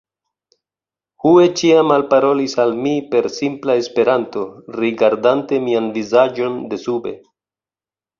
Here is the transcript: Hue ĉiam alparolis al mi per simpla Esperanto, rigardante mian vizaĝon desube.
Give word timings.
Hue 1.25 1.43
ĉiam 1.59 1.91
alparolis 1.95 2.55
al 2.63 2.73
mi 2.85 2.93
per 3.11 3.27
simpla 3.33 3.75
Esperanto, 3.81 4.45
rigardante 4.79 5.61
mian 5.67 5.91
vizaĝon 5.99 6.57
desube. 6.73 7.15